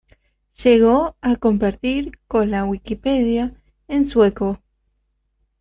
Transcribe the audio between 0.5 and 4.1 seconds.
Llegó a competir con la Wikipedia en